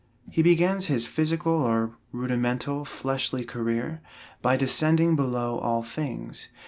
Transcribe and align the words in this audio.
He 0.31 0.41
begins 0.41 0.87
his 0.87 1.05
physical, 1.05 1.53
or 1.53 1.91
rudimental, 2.11 2.85
fleshly 2.85 3.45
career 3.45 4.01
by 4.41 4.57
descending 4.57 5.15
below 5.15 5.59
all 5.59 5.83
things. 5.83 6.47